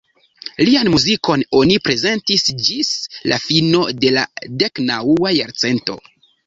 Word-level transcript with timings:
Lian 0.69 0.87
muzikon 0.93 1.43
oni 1.59 1.77
prezentis 1.89 2.47
ĝis 2.69 2.91
la 3.33 3.41
fino 3.47 3.87
de 4.03 4.17
la 4.19 4.27
deknaŭa 4.65 5.37
jarcento. 5.41 6.05